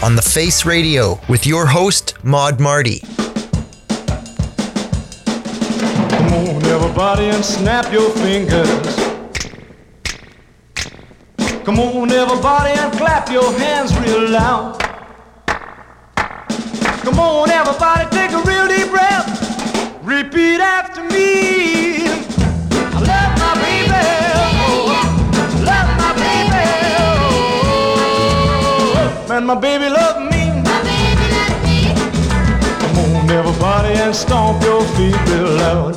On 0.00 0.14
the 0.14 0.22
Face 0.22 0.64
Radio 0.64 1.18
with 1.28 1.44
your 1.44 1.66
host, 1.66 2.14
Mod 2.22 2.60
Marty. 2.60 3.00
Come 6.08 6.32
on, 6.34 6.64
everybody, 6.66 7.24
and 7.24 7.44
snap 7.44 7.92
your 7.92 8.08
fingers. 8.10 8.94
Come 11.64 11.80
on, 11.80 12.12
everybody, 12.12 12.78
and 12.78 12.92
clap 12.92 13.28
your 13.28 13.52
hands 13.58 13.98
real 13.98 14.30
loud. 14.30 14.78
Come 17.02 17.18
on, 17.18 17.50
everybody, 17.50 18.08
take 18.14 18.30
a 18.30 18.42
real 18.42 18.68
deep 18.68 18.90
breath. 18.90 19.98
Repeat 20.04 20.60
after 20.60 21.02
me. 21.02 21.87
And 29.38 29.46
my 29.46 29.54
baby 29.54 29.88
love 29.88 30.20
me. 30.32 30.50
Come 32.82 32.98
on, 32.98 33.30
everybody, 33.30 33.94
and 33.94 34.14
stomp 34.14 34.60
your 34.64 34.82
feet 34.96 35.14
real 35.28 35.52
loud. 35.62 35.96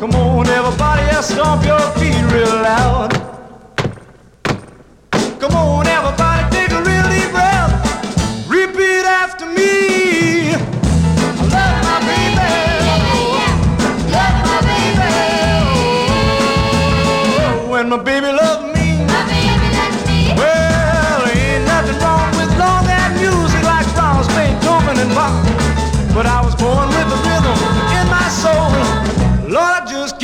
Come 0.00 0.10
on, 0.16 0.48
everybody, 0.48 1.02
and 1.14 1.24
stomp 1.24 1.64
your 1.64 1.84
feet 1.98 2.20
real 2.32 2.56
loud. 2.68 3.12
Come 5.38 5.54
on, 5.54 5.86
everybody, 5.86 6.42
take 6.56 6.72
a 6.72 6.82
real 6.82 7.06
deep 7.14 7.30
breath. 7.30 8.48
Repeat 8.48 9.04
after 9.06 9.46
me. 9.46 9.93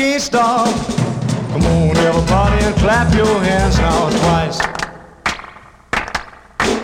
Can't 0.01 0.23
stop. 0.23 0.75
Come 1.53 1.63
on, 1.67 1.95
everybody, 1.95 2.65
and 2.65 2.75
clap 2.77 3.15
your 3.15 3.39
hands 3.45 3.77
now 3.77 4.09
twice. 4.09 4.59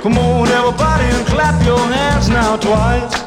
Come 0.02 0.18
on, 0.18 0.48
everybody, 0.48 1.04
and 1.04 1.26
clap 1.26 1.64
your 1.64 1.78
hands 1.78 2.28
now 2.28 2.58
twice. 2.58 3.25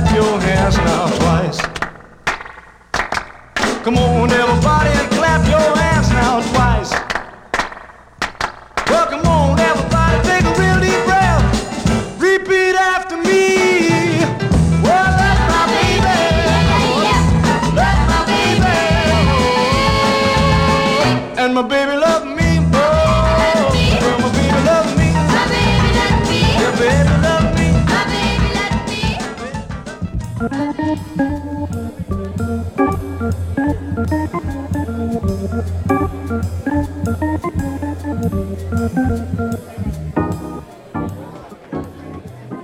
Clap 0.00 0.14
your 0.14 0.40
hands 0.40 0.76
now 0.78 1.06
twice. 1.18 1.60
Come 3.84 3.96
on, 3.98 4.30
everybody, 4.30 4.99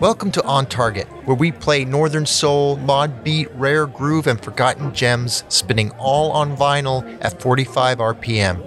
Welcome 0.07 0.31
to 0.31 0.45
On 0.45 0.67
Target, 0.67 1.09
where 1.25 1.37
we 1.37 1.51
play 1.51 1.85
Northern 1.85 2.27
Soul, 2.27 2.77
Mod 2.77 3.25
Beat, 3.25 3.51
Rare 3.55 3.89
Groove, 3.89 4.29
and 4.29 4.41
Forgotten 4.41 4.95
Gems, 4.95 5.43
spinning 5.49 5.91
all 5.99 6.31
on 6.31 6.57
vinyl 6.57 7.19
at 7.21 7.43
45 7.43 7.99
RPM. 7.99 8.66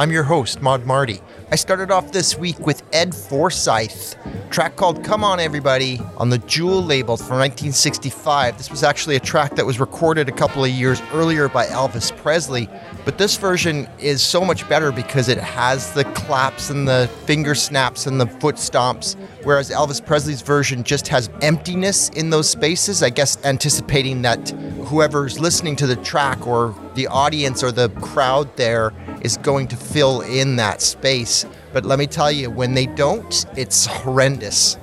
I'm 0.00 0.10
your 0.10 0.22
host, 0.22 0.62
Mod 0.62 0.86
Marty. 0.86 1.20
I 1.52 1.56
started 1.56 1.90
off 1.90 2.10
this 2.10 2.38
week 2.38 2.58
with 2.60 2.82
Ed 2.90 3.14
Forsyth, 3.14 4.16
track 4.48 4.76
called 4.76 5.04
Come 5.04 5.22
On 5.22 5.38
Everybody 5.38 6.00
on 6.16 6.30
the 6.30 6.38
Jewel 6.38 6.82
label 6.82 7.18
from 7.18 7.36
1965. 7.36 8.56
This 8.56 8.70
was 8.70 8.82
actually 8.82 9.16
a 9.16 9.20
track 9.20 9.56
that 9.56 9.66
was 9.66 9.78
recorded 9.78 10.26
a 10.26 10.32
couple 10.32 10.64
of 10.64 10.70
years 10.70 11.02
earlier 11.12 11.50
by 11.50 11.66
Elvis 11.66 12.16
Presley, 12.16 12.66
but 13.04 13.18
this 13.18 13.36
version 13.36 13.86
is 13.98 14.22
so 14.22 14.42
much 14.42 14.66
better 14.70 14.90
because 14.90 15.28
it 15.28 15.36
has 15.36 15.92
the 15.92 16.04
claps 16.04 16.70
and 16.70 16.88
the 16.88 17.10
finger 17.26 17.54
snaps 17.54 18.06
and 18.06 18.18
the 18.18 18.26
foot 18.26 18.54
stomps, 18.54 19.16
whereas 19.42 19.70
Elvis 19.70 20.02
Presley's 20.02 20.40
version 20.40 20.82
just 20.82 21.08
has 21.08 21.28
emptiness 21.42 22.08
in 22.08 22.30
those 22.30 22.48
spaces, 22.48 23.02
I 23.02 23.10
guess 23.10 23.36
anticipating 23.44 24.22
that 24.22 24.48
whoever's 24.86 25.38
listening 25.38 25.76
to 25.76 25.86
the 25.86 25.96
track 25.96 26.46
or 26.46 26.74
the 26.94 27.06
audience 27.06 27.62
or 27.62 27.70
the 27.70 27.90
crowd 28.00 28.56
there 28.56 28.94
is 29.20 29.36
going 29.38 29.68
to 29.68 29.76
fill 29.76 30.22
in 30.22 30.56
that 30.56 30.80
space. 30.80 31.46
But 31.72 31.84
let 31.84 31.98
me 31.98 32.06
tell 32.06 32.32
you, 32.32 32.50
when 32.50 32.74
they 32.74 32.86
don't, 32.86 33.46
it's 33.56 33.86
horrendous. 33.86 34.76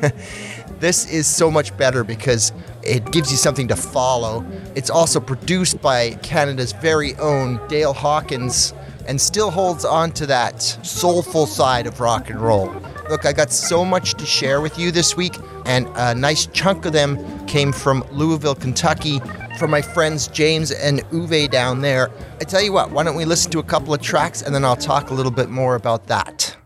this 0.78 1.10
is 1.10 1.26
so 1.26 1.50
much 1.50 1.76
better 1.76 2.04
because 2.04 2.52
it 2.82 3.10
gives 3.12 3.30
you 3.30 3.36
something 3.36 3.68
to 3.68 3.76
follow. 3.76 4.44
It's 4.74 4.90
also 4.90 5.20
produced 5.20 5.80
by 5.80 6.14
Canada's 6.22 6.72
very 6.72 7.14
own 7.16 7.60
Dale 7.68 7.94
Hawkins 7.94 8.74
and 9.06 9.20
still 9.20 9.50
holds 9.50 9.84
on 9.84 10.12
to 10.12 10.26
that 10.26 10.62
soulful 10.62 11.46
side 11.46 11.86
of 11.86 12.00
rock 12.00 12.30
and 12.30 12.40
roll. 12.40 12.74
Look, 13.10 13.26
I 13.26 13.32
got 13.32 13.52
so 13.52 13.84
much 13.84 14.14
to 14.14 14.24
share 14.24 14.60
with 14.62 14.78
you 14.78 14.90
this 14.90 15.14
week, 15.14 15.34
and 15.66 15.86
a 15.94 16.14
nice 16.14 16.46
chunk 16.46 16.86
of 16.86 16.94
them 16.94 17.46
came 17.46 17.70
from 17.70 18.02
Louisville, 18.10 18.54
Kentucky, 18.54 19.20
from 19.58 19.70
my 19.70 19.80
friends 19.82 20.28
James 20.28 20.70
and 20.70 21.00
Uwe 21.10 21.50
down 21.50 21.80
there. 21.80 22.10
I 22.40 22.44
tell 22.44 22.62
you 22.62 22.72
what, 22.72 22.90
why 22.90 23.04
don't 23.04 23.16
we 23.16 23.24
listen 23.24 23.50
to 23.52 23.58
a 23.58 23.62
couple 23.62 23.94
of 23.94 24.00
tracks 24.00 24.42
and 24.42 24.54
then 24.54 24.64
I'll 24.64 24.76
talk 24.76 25.10
a 25.10 25.14
little 25.14 25.32
bit 25.32 25.48
more 25.48 25.76
about 25.76 26.06
that. 26.08 26.56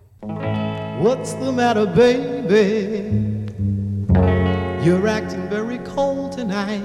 What's 0.99 1.35
the 1.35 1.53
matter, 1.53 1.87
baby? 1.87 3.37
You're 4.85 5.07
acting 5.07 5.49
very 5.49 5.79
cold 5.79 6.33
tonight. 6.33 6.83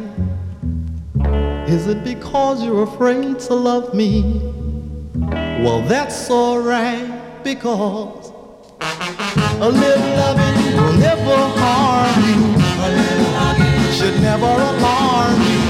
Is 1.67 1.87
it 1.87 2.03
because 2.03 2.63
you're 2.63 2.83
afraid 2.83 3.39
to 3.39 3.53
love 3.53 3.93
me? 3.93 4.41
Well, 5.63 5.81
that's 5.87 6.29
alright 6.29 7.43
because 7.43 8.31
a 8.81 9.69
little 9.69 10.09
loving 10.17 10.75
will 10.75 10.93
never 10.93 11.37
harm 11.57 12.23
you. 12.27 12.63
A 12.83 12.89
little 12.91 13.31
loving 13.31 13.91
should 13.93 14.21
never 14.21 14.45
alarm 14.45 15.41
you. 15.41 15.62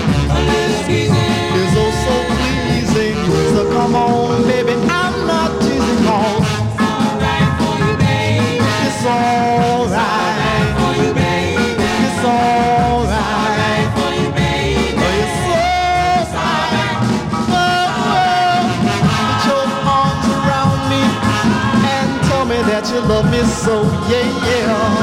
Come 3.83 3.95
on, 3.95 4.43
baby, 4.43 4.71
I'm 4.87 5.27
not 5.27 5.61
teasing 5.61 6.03
it's 6.03 6.69
alright 6.79 7.49
for 7.59 7.75
you, 7.83 7.93
baby. 7.99 8.63
It's 8.87 9.03
alright 9.03 10.71
for 10.79 10.93
oh, 10.93 11.01
you, 11.03 11.11
baby. 11.19 11.65
It's 12.07 12.23
alright 12.23 13.87
for 13.97 14.11
you. 14.15 14.31
Oh, 17.51 18.07
oh. 18.07 18.63
Put 19.27 19.43
your 19.51 19.67
arms 19.99 20.27
around 20.37 20.79
me 20.91 21.01
and 21.91 22.09
tell 22.27 22.45
me 22.45 22.59
that 22.71 22.83
you 22.89 22.99
love 23.11 23.27
me 23.29 23.41
so, 23.43 23.75
yeah, 24.07 24.47
yeah. 24.47 25.02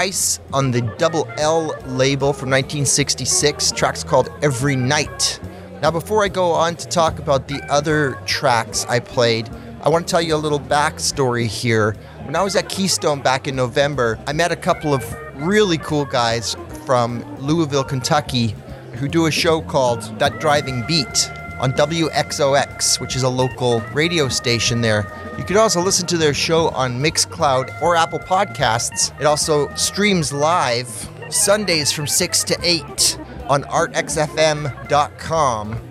price 0.00 0.40
on 0.54 0.70
the 0.70 0.80
double 0.96 1.28
L 1.36 1.76
label 1.88 2.32
from 2.32 2.48
1966. 2.48 3.72
Tracks 3.72 4.02
called 4.02 4.30
Every 4.40 4.74
Night. 4.74 5.38
Now, 5.82 5.90
before 5.90 6.24
I 6.24 6.28
go 6.28 6.52
on 6.52 6.74
to 6.76 6.88
talk 6.88 7.18
about 7.18 7.48
the 7.48 7.60
other 7.68 8.18
tracks 8.24 8.86
I 8.86 9.00
played, 9.00 9.50
I 9.82 9.90
want 9.90 10.08
to 10.08 10.10
tell 10.10 10.22
you 10.22 10.34
a 10.34 10.38
little 10.38 10.58
backstory 10.58 11.46
here. 11.46 11.92
When 12.24 12.34
I 12.34 12.42
was 12.42 12.56
at 12.56 12.70
Keystone 12.70 13.20
back 13.20 13.46
in 13.46 13.54
November, 13.54 14.18
I 14.26 14.32
met 14.32 14.50
a 14.50 14.56
couple 14.56 14.94
of 14.94 15.04
really 15.34 15.76
cool 15.76 16.06
guys 16.06 16.56
from 16.86 17.22
Louisville, 17.36 17.84
Kentucky, 17.84 18.54
who 18.94 19.06
do 19.06 19.26
a 19.26 19.30
show 19.30 19.60
called 19.60 20.00
That 20.18 20.40
Driving 20.40 20.82
Beat 20.86 21.30
on 21.60 21.72
WXOX, 21.74 23.00
which 23.00 23.16
is 23.16 23.22
a 23.22 23.28
local 23.28 23.80
radio 23.92 24.28
station 24.28 24.80
there. 24.80 25.02
You 25.38 25.44
can 25.44 25.56
also 25.56 25.80
listen 25.80 26.06
to 26.08 26.16
their 26.16 26.34
show 26.34 26.68
on 26.70 27.00
Mixcloud 27.00 27.80
or 27.82 27.96
Apple 27.96 28.18
Podcasts. 28.18 29.18
It 29.20 29.26
also 29.26 29.72
streams 29.74 30.32
live 30.32 30.88
Sundays 31.30 31.92
from 31.92 32.06
6 32.06 32.44
to 32.44 32.58
8 32.62 33.18
on 33.48 33.62
artxfm.com, 33.64 34.68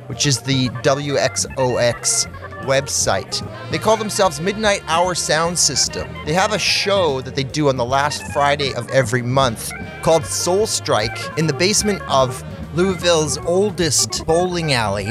which 0.07 0.25
is 0.25 0.39
the 0.39 0.69
WXOX 0.69 2.27
website. 2.63 3.71
They 3.71 3.77
call 3.77 3.97
themselves 3.97 4.39
Midnight 4.39 4.81
Hour 4.87 5.15
Sound 5.15 5.57
System. 5.57 6.07
They 6.25 6.33
have 6.33 6.53
a 6.53 6.59
show 6.59 7.21
that 7.21 7.35
they 7.35 7.43
do 7.43 7.69
on 7.69 7.77
the 7.77 7.85
last 7.85 8.31
Friday 8.31 8.73
of 8.75 8.89
every 8.89 9.21
month 9.21 9.71
called 10.03 10.25
Soul 10.25 10.67
Strike 10.67 11.37
in 11.37 11.47
the 11.47 11.53
basement 11.53 12.01
of 12.03 12.43
Louisville's 12.75 13.37
oldest 13.39 14.25
bowling 14.25 14.73
alley 14.73 15.09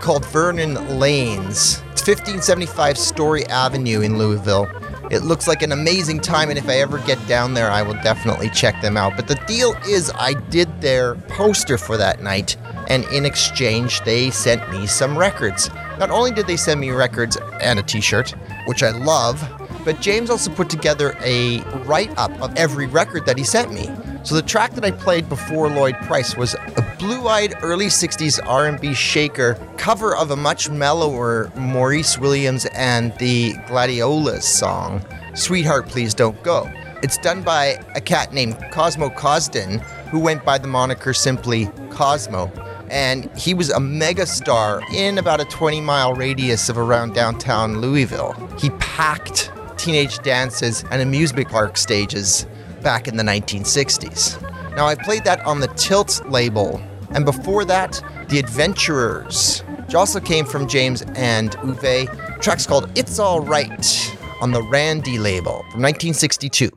called 0.00 0.24
Vernon 0.26 0.98
Lanes. 0.98 1.82
It's 2.08 2.20
1575 2.20 2.96
Story 2.96 3.44
Avenue 3.48 4.00
in 4.00 4.16
Louisville. 4.16 4.66
It 5.10 5.24
looks 5.24 5.46
like 5.46 5.60
an 5.60 5.72
amazing 5.72 6.20
time, 6.20 6.48
and 6.48 6.58
if 6.58 6.66
I 6.66 6.76
ever 6.76 7.00
get 7.00 7.18
down 7.28 7.52
there, 7.52 7.70
I 7.70 7.82
will 7.82 8.00
definitely 8.02 8.48
check 8.48 8.80
them 8.80 8.96
out. 8.96 9.14
But 9.14 9.28
the 9.28 9.34
deal 9.46 9.74
is, 9.86 10.10
I 10.14 10.32
did 10.48 10.80
their 10.80 11.16
poster 11.16 11.76
for 11.76 11.98
that 11.98 12.22
night, 12.22 12.56
and 12.88 13.04
in 13.12 13.26
exchange, 13.26 14.00
they 14.04 14.30
sent 14.30 14.70
me 14.70 14.86
some 14.86 15.18
records. 15.18 15.68
Not 15.98 16.08
only 16.10 16.30
did 16.30 16.46
they 16.46 16.56
send 16.56 16.80
me 16.80 16.92
records 16.92 17.36
and 17.60 17.78
a 17.78 17.82
t 17.82 18.00
shirt, 18.00 18.30
which 18.64 18.82
I 18.82 18.92
love, 18.92 19.46
but 19.84 20.00
James 20.00 20.30
also 20.30 20.50
put 20.50 20.70
together 20.70 21.14
a 21.20 21.60
write 21.84 22.16
up 22.16 22.30
of 22.40 22.56
every 22.56 22.86
record 22.86 23.26
that 23.26 23.36
he 23.36 23.44
sent 23.44 23.70
me. 23.70 23.90
So 24.24 24.34
the 24.34 24.42
track 24.42 24.74
that 24.74 24.84
I 24.84 24.90
played 24.90 25.28
before 25.28 25.70
Lloyd 25.70 25.96
Price 26.02 26.36
was 26.36 26.54
a 26.54 26.96
blue-eyed 26.98 27.54
early 27.62 27.86
60s 27.86 28.40
R&B 28.44 28.92
shaker 28.92 29.54
cover 29.76 30.14
of 30.14 30.30
a 30.32 30.36
much 30.36 30.68
mellower 30.68 31.50
Maurice 31.56 32.18
Williams 32.18 32.66
and 32.74 33.16
the 33.18 33.54
Gladiolas 33.68 34.46
song, 34.46 35.02
Sweetheart 35.34 35.88
Please 35.88 36.14
Don't 36.14 36.40
Go. 36.42 36.70
It's 37.02 37.16
done 37.16 37.42
by 37.42 37.78
a 37.94 38.00
cat 38.00 38.34
named 38.34 38.56
Cosmo 38.72 39.08
Cosden, 39.08 39.78
who 40.10 40.18
went 40.18 40.44
by 40.44 40.58
the 40.58 40.66
moniker 40.66 41.14
simply 41.14 41.66
Cosmo. 41.90 42.50
And 42.90 43.30
he 43.36 43.54
was 43.54 43.70
a 43.70 43.78
megastar 43.78 44.82
in 44.92 45.18
about 45.18 45.40
a 45.40 45.44
20 45.44 45.80
mile 45.80 46.14
radius 46.14 46.68
of 46.68 46.76
around 46.76 47.14
downtown 47.14 47.80
Louisville. 47.80 48.34
He 48.58 48.70
packed 48.70 49.52
teenage 49.76 50.18
dances 50.18 50.84
and 50.90 51.00
amusement 51.00 51.48
park 51.48 51.76
stages 51.76 52.46
back 52.88 53.06
in 53.06 53.18
the 53.18 53.22
1960s. 53.22 54.40
Now, 54.74 54.86
I 54.86 54.94
played 54.94 55.22
that 55.24 55.44
on 55.44 55.60
the 55.60 55.66
Tilt 55.66 56.26
label, 56.30 56.80
and 57.10 57.22
before 57.22 57.66
that, 57.66 58.02
The 58.30 58.38
Adventurers, 58.38 59.60
which 59.84 59.94
also 59.94 60.20
came 60.20 60.46
from 60.46 60.66
James 60.66 61.02
and 61.14 61.50
Uwe. 61.58 62.08
Track's 62.40 62.66
called 62.66 62.90
It's 62.94 63.18
All 63.18 63.40
Right 63.40 64.16
on 64.40 64.52
the 64.52 64.62
Ran-Dee 64.62 65.18
label 65.18 65.66
from 65.70 65.82
1962. 65.82 66.70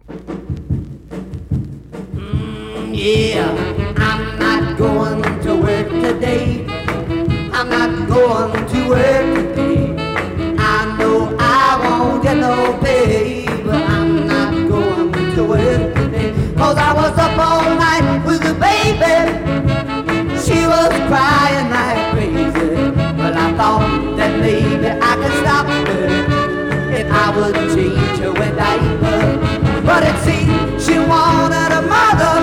Mm, 2.14 2.92
yeah, 2.92 3.94
I'm 3.96 4.38
not 4.38 4.78
going 4.78 5.22
to 5.44 5.56
work 5.56 5.90
today. 5.92 6.66
I'm 7.54 7.70
not 7.70 8.10
going 8.10 8.68
to 8.68 8.90
work 8.90 9.34
today. 9.34 9.51
Would 27.36 27.56
change 27.74 28.20
her 28.20 28.32
with 28.32 28.56
diaper. 28.58 29.82
But 29.86 30.04
it 30.04 30.18
seemed 30.26 30.82
she 30.82 30.98
wanted 31.00 31.72
a 31.80 31.82
mother 31.82 32.36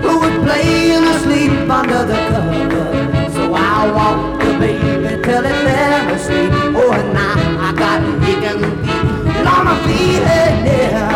who 0.00 0.20
would 0.20 0.42
play 0.44 0.90
in 0.92 1.04
and 1.04 1.20
sleep 1.22 1.70
under 1.70 2.04
the 2.04 2.18
cover. 2.30 3.30
So 3.32 3.54
I 3.54 3.90
walked 3.96 4.44
the 4.44 4.58
baby 4.58 5.22
till 5.22 5.44
it 5.44 5.56
fell 5.64 6.14
asleep. 6.14 6.50
Oh, 6.76 6.92
and 6.92 7.12
now 7.12 7.66
I 7.66 7.72
got 7.82 8.00
aching 8.30 8.60
feet, 8.82 9.44
long 9.44 9.68
feet, 9.84 10.22
yeah. 10.22 11.15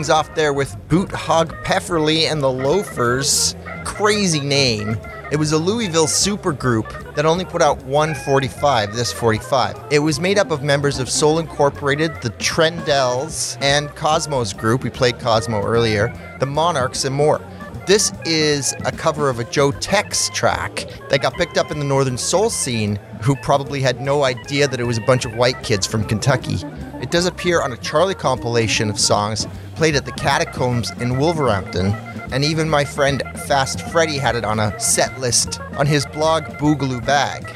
Things 0.00 0.08
off 0.08 0.34
there 0.34 0.54
with 0.54 0.74
Boot 0.88 1.12
Hog 1.12 1.54
Pefferly 1.62 2.24
and 2.24 2.42
the 2.42 2.50
Loafers. 2.50 3.54
Crazy 3.84 4.40
name. 4.40 4.96
It 5.30 5.36
was 5.36 5.52
a 5.52 5.58
Louisville 5.58 6.06
supergroup 6.06 7.14
that 7.14 7.26
only 7.26 7.44
put 7.44 7.60
out 7.60 7.84
one 7.84 8.14
45, 8.14 8.96
this 8.96 9.12
45. 9.12 9.76
It 9.90 9.98
was 9.98 10.18
made 10.18 10.38
up 10.38 10.52
of 10.52 10.62
members 10.62 10.98
of 10.98 11.10
Soul 11.10 11.38
Incorporated, 11.38 12.14
the 12.22 12.30
Trendells, 12.30 13.58
and 13.60 13.94
Cosmos 13.94 14.54
Group. 14.54 14.84
We 14.84 14.88
played 14.88 15.18
Cosmo 15.18 15.60
earlier, 15.62 16.10
the 16.40 16.46
Monarchs, 16.46 17.04
and 17.04 17.14
more. 17.14 17.38
This 17.86 18.10
is 18.24 18.72
a 18.86 18.92
cover 18.92 19.28
of 19.28 19.38
a 19.38 19.44
Joe 19.44 19.70
Tex 19.70 20.30
track 20.30 20.86
that 21.10 21.20
got 21.20 21.34
picked 21.34 21.58
up 21.58 21.70
in 21.70 21.78
the 21.78 21.84
Northern 21.84 22.16
Soul 22.16 22.48
scene, 22.48 22.96
who 23.20 23.36
probably 23.36 23.82
had 23.82 24.00
no 24.00 24.24
idea 24.24 24.66
that 24.66 24.80
it 24.80 24.84
was 24.84 24.96
a 24.96 25.02
bunch 25.02 25.26
of 25.26 25.34
white 25.34 25.62
kids 25.62 25.86
from 25.86 26.04
Kentucky. 26.04 26.64
It 27.02 27.10
does 27.10 27.26
appear 27.26 27.62
on 27.62 27.72
a 27.72 27.76
Charly 27.76 28.14
compilation 28.14 28.90
of 28.90 28.98
songs 28.98 29.46
played 29.80 29.96
at 29.96 30.04
the 30.04 30.12
Catacombs 30.12 30.90
in 31.00 31.16
Wolverhampton, 31.16 31.94
and 32.32 32.44
even 32.44 32.68
my 32.68 32.84
friend 32.84 33.22
Fast 33.46 33.80
Freddy 33.90 34.18
had 34.18 34.36
it 34.36 34.44
on 34.44 34.60
a 34.60 34.78
set 34.78 35.18
list 35.18 35.58
on 35.78 35.86
his 35.86 36.04
blog 36.04 36.44
Boogaloo 36.58 37.02
Bag. 37.06 37.46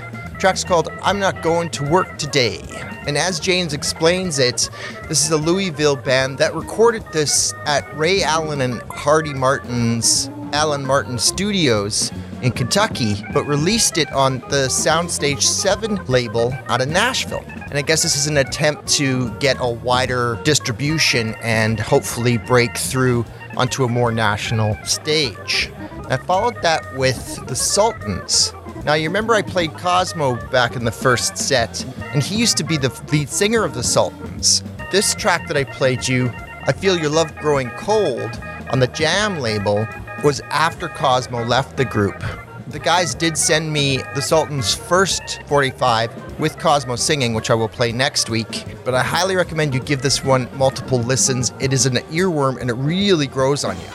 Track's 0.41 0.65
called 0.65 0.89
I'm 1.03 1.19
Not 1.19 1.43
Going 1.43 1.69
to 1.69 1.85
Work 1.91 2.17
Today. 2.17 2.63
And 3.07 3.19
as 3.19 3.39
James 3.39 3.75
explains 3.75 4.39
it, 4.39 4.71
this 5.07 5.23
is 5.23 5.33
a 5.33 5.37
Louisville 5.37 5.97
band 5.97 6.39
that 6.39 6.55
recorded 6.55 7.05
this 7.13 7.53
at 7.67 7.95
Ray 7.95 8.23
Allen 8.23 8.63
and 8.63 8.81
Hardy 8.85 9.35
Martin's 9.35 10.31
Allen 10.55 10.87
Martin 10.87 11.19
Studios 11.19 12.11
in 12.44 12.52
Kentucky, 12.52 13.24
but 13.33 13.44
released 13.44 13.96
it 13.96 14.12
on 14.12 14.40
the 14.50 14.68
Soundstage 14.68 15.40
7 15.40 16.04
label 16.04 16.52
out 16.68 16.83
of 16.83 16.88
Nashville. 16.88 17.42
And 17.46 17.78
I 17.78 17.83
guess 17.83 18.02
this 18.02 18.16
is 18.16 18.26
an 18.26 18.37
attempt 18.37 18.87
to 18.88 19.30
get 19.38 19.57
a 19.61 19.68
wider 19.68 20.38
distribution 20.44 21.35
and 21.42 21.80
hopefully 21.80 22.37
break 22.37 22.76
through 22.76 23.24
onto 23.57 23.85
a 23.85 23.88
more 23.88 24.12
national 24.12 24.76
stage. 24.85 25.72
I 26.11 26.18
followed 26.18 26.61
that 26.61 26.83
with 26.98 27.46
the 27.46 27.57
Sultans. 27.57 28.52
Now, 28.85 28.92
you 28.92 29.09
remember 29.09 29.33
I 29.33 29.40
played 29.40 29.72
Cosmo 29.72 30.37
back 30.50 30.76
in 30.76 30.85
the 30.85 30.92
first 30.92 31.38
set, 31.38 31.83
and 32.12 32.22
he 32.22 32.37
used 32.37 32.59
to 32.59 32.64
be 32.64 32.76
the 32.76 32.92
lead 33.11 33.30
singer 33.30 33.64
of 33.64 33.72
the 33.72 33.83
Sultans. 33.83 34.62
This 34.92 35.14
track 35.14 35.48
that 35.48 35.57
I 35.57 35.64
played 35.64 36.07
you, 36.07 36.30
I 36.66 36.72
Feel 36.72 36.98
Your 36.98 37.09
Love 37.09 37.35
Growing 37.37 37.70
Cold, 37.70 38.38
on 38.70 38.80
the 38.80 38.88
Jam 38.88 39.38
label, 39.38 39.88
was 40.25 40.41
after 40.49 40.89
Cosmo 40.89 41.45
left 41.45 41.77
the 41.77 41.85
group. 41.85 42.25
The 42.69 42.79
guys 42.79 43.15
did 43.15 43.37
send 43.37 43.71
me 43.71 43.99
the 44.15 44.23
Sultans' 44.23 44.75
first 44.75 45.43
45 45.47 46.41
with 46.41 46.59
Cosmo 46.59 46.97
singing, 46.97 47.35
which 47.35 47.51
I 47.51 47.55
will 47.55 47.69
play 47.69 47.93
next 47.93 48.31
week. 48.31 48.65
But 48.87 48.95
I 48.95 49.03
highly 49.03 49.37
recommend 49.37 49.75
you 49.75 49.81
give 49.81 50.01
this 50.01 50.25
one 50.25 50.49
multiple 50.57 50.99
listens. 50.99 51.53
It 51.61 51.75
is 51.75 51.85
an 51.85 51.97
earworm 52.11 52.59
and 52.59 52.71
it 52.71 52.75
really 52.75 53.27
grows 53.27 53.65
on 53.65 53.77
you. 53.77 53.87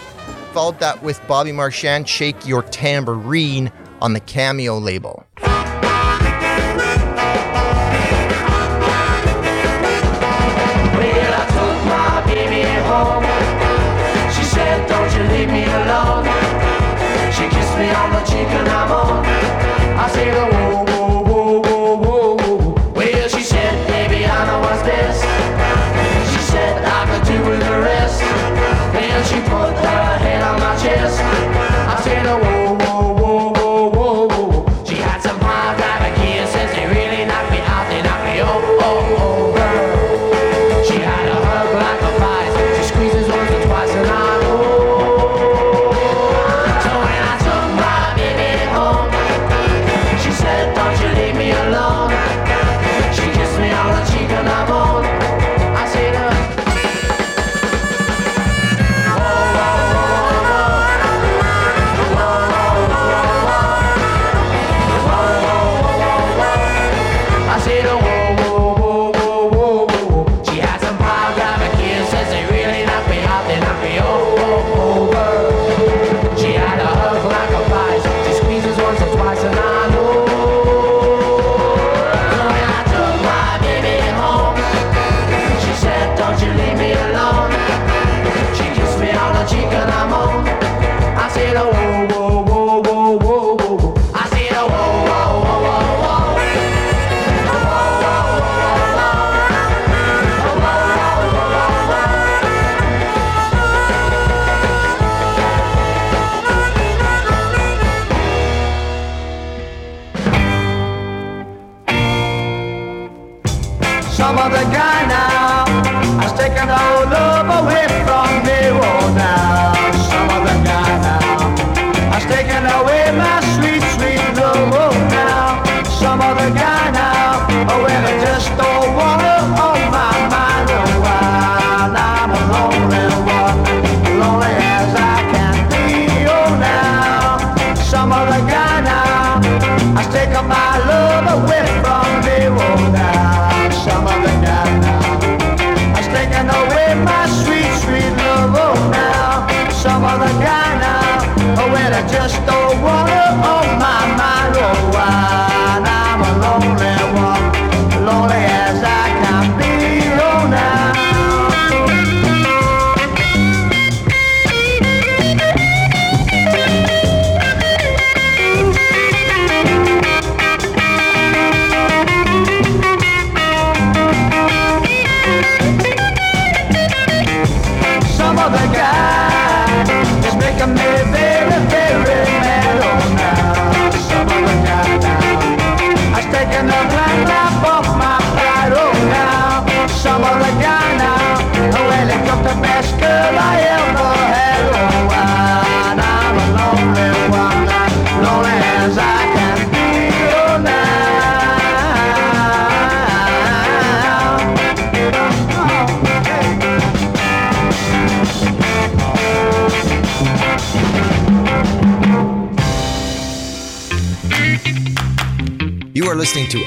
Followed 0.54 0.80
that 0.80 1.02
with 1.02 1.20
Bobby 1.28 1.52
Marchan, 1.52 2.06
Shake 2.06 2.48
Your 2.48 2.62
Tambourine 2.62 3.72
on 4.00 4.14
the 4.14 4.20
Cameo 4.20 4.78
label. 4.78 5.26
Cheek 18.40 18.48
and 18.52 18.70
I'm 18.70 18.92
on. 18.92 19.09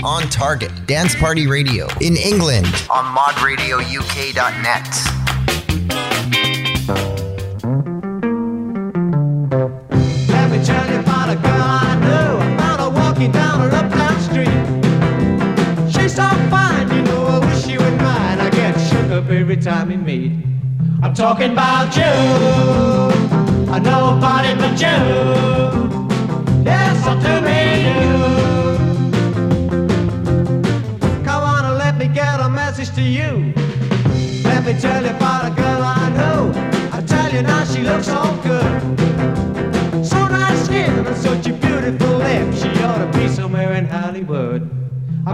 On 0.05 0.23
Target 0.23 0.73
Dance 0.87 1.15
Party 1.15 1.47
Radio 1.47 1.87
in 2.01 2.17
England 2.17 2.67
on 2.91 3.05
modradiouk.net. 3.15 4.89
Let 10.29 10.51
me 10.51 10.65
tell 10.65 10.91
you 10.91 10.99
about 10.99 11.29
a 11.31 11.37
girl 11.37 11.63
I 11.63 11.95
knew. 12.01 12.37
I 12.41 12.57
found 12.59 13.23
her 13.23 13.29
down 13.29 13.63
an 13.63 13.75
uptown 13.75 14.21
street. 14.21 15.93
She's 15.93 16.17
so 16.17 16.29
fine, 16.51 16.91
you 16.91 17.03
know. 17.03 17.27
I 17.27 17.39
wish 17.39 17.65
she 17.65 17.79
was 17.79 17.93
mine. 18.03 18.41
I 18.41 18.51
get 18.51 18.77
shook 18.81 19.11
up 19.13 19.31
every 19.31 19.57
time 19.57 19.87
we 19.87 19.97
meet. 19.97 20.33
I'm 21.01 21.15
talking 21.15 21.53
about 21.53 21.97
you. 21.97 22.03
I 23.71 23.79
nobody 23.79 24.55
but 24.57 24.81
you. 24.81 25.52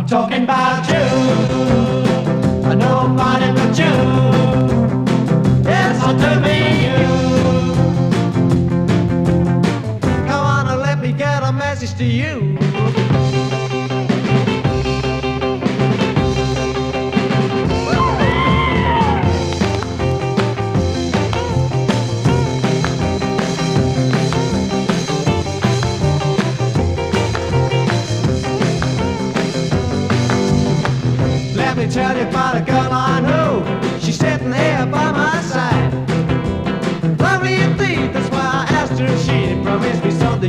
Talking 0.08 0.44
about 0.44 0.88
you. 0.88 1.04
Nobody 2.74 3.52
but 3.52 3.78
you. 3.78 3.92
Yes, 5.64 6.02
I 6.02 6.12
do 6.16 6.40
mean 6.40 6.92
you. 6.92 6.97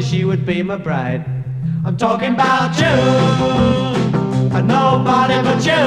She 0.10 0.26
would 0.26 0.43
be 0.43 0.63
my 0.63 0.76
bride. 0.76 1.24
I'm 1.86 1.95
talking 1.95 2.34
about 2.34 2.76
you, 2.80 2.88
and 4.58 4.67
nobody 4.67 5.36
but 5.43 5.63
you. 5.63 5.84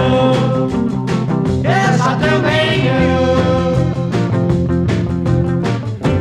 Yes, 1.64 2.00
I 2.00 2.14
do 2.22 2.30
mean 2.48 2.84
you. 2.86 3.10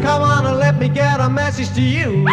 Come 0.02 0.24
on 0.24 0.48
and 0.48 0.58
let 0.58 0.80
me 0.80 0.90
get 0.90 1.20
a 1.20 1.30
message 1.30 1.72
to 1.76 1.82
you. 1.82 2.26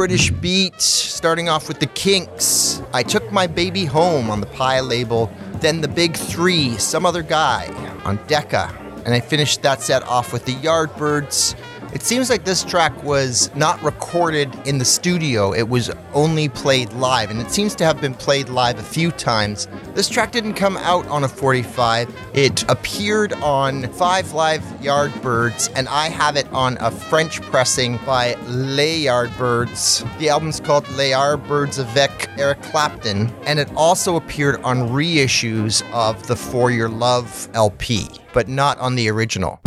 British 0.00 0.30
beats, 0.30 0.86
starting 0.86 1.50
off 1.50 1.68
with 1.68 1.78
the 1.78 1.84
Kinks. 1.84 2.80
I 2.94 3.02
took 3.02 3.30
my 3.30 3.46
baby 3.46 3.84
home 3.84 4.30
on 4.30 4.40
the 4.40 4.46
Pye 4.46 4.80
label, 4.80 5.30
then 5.56 5.82
the 5.82 5.88
Big 5.88 6.16
Three, 6.16 6.78
some 6.78 7.04
other 7.04 7.22
guy 7.22 7.66
on 8.06 8.18
Decca, 8.26 8.74
and 9.04 9.12
I 9.12 9.20
finished 9.20 9.60
that 9.60 9.82
set 9.82 10.02
off 10.04 10.32
with 10.32 10.46
the 10.46 10.54
Yardbirds. 10.54 11.54
It 11.92 12.02
seems 12.02 12.30
like 12.30 12.44
this 12.44 12.62
track 12.62 13.02
was 13.02 13.52
not 13.56 13.82
recorded 13.82 14.54
in 14.64 14.78
the 14.78 14.84
studio, 14.84 15.52
it 15.52 15.68
was 15.68 15.90
only 16.14 16.48
played 16.48 16.92
live, 16.92 17.32
and 17.32 17.40
it 17.40 17.50
seems 17.50 17.74
to 17.76 17.84
have 17.84 18.00
been 18.00 18.14
played 18.14 18.48
live 18.48 18.78
a 18.78 18.82
few 18.82 19.10
times. 19.10 19.66
This 19.94 20.08
track 20.08 20.30
didn't 20.30 20.54
come 20.54 20.76
out 20.76 21.04
on 21.08 21.24
a 21.24 21.28
45, 21.28 22.14
it 22.32 22.62
appeared 22.70 23.32
on 23.34 23.92
Five 23.94 24.32
Live 24.32 24.62
Yardbirds, 24.80 25.72
and 25.74 25.88
I 25.88 26.08
have 26.10 26.36
it 26.36 26.46
on 26.52 26.78
a 26.78 26.92
French 26.92 27.42
pressing 27.42 27.98
by 28.06 28.34
Les 28.46 29.06
Yardbirds. 29.06 30.18
The 30.18 30.28
album's 30.28 30.60
called 30.60 30.88
Les 30.90 31.10
Yardbirds 31.10 31.80
avec 31.80 32.28
Eric 32.38 32.62
Clapton, 32.62 33.34
and 33.46 33.58
it 33.58 33.68
also 33.74 34.14
appeared 34.14 34.62
on 34.62 34.90
reissues 34.90 35.82
of 35.92 36.24
the 36.28 36.36
For 36.36 36.70
Your 36.70 36.88
Love 36.88 37.48
LP, 37.54 38.06
but 38.32 38.46
not 38.46 38.78
on 38.78 38.94
the 38.94 39.10
original. 39.10 39.60